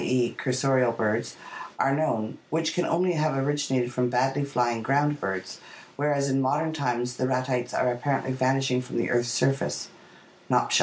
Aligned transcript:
e., 0.03 0.35
cursorial 0.43 0.95
birds) 0.97 1.35
are 1.79 1.93
known, 1.95 2.37
which 2.49 2.73
can 2.73 2.85
only 2.85 3.11
have 3.13 3.37
originated 3.37 3.93
from 3.93 4.09
badly 4.09 4.43
flying 4.43 4.81
ground 4.83 5.19
birds, 5.19 5.59
whereas 5.95 6.27
in 6.29 6.41
more 6.41 6.53
modern 6.53 6.73
times 6.73 7.17
the 7.17 7.25
Ratites 7.25 7.71
are 7.73 7.91
apparently 7.93 8.31
vanishing 8.33 8.81
from 8.81 8.97
the 8.97 9.11
earth's 9.11 9.29
surface 9.29 9.89
(Nopcsa). 10.49 10.79